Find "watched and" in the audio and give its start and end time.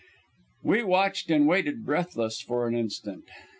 0.83-1.45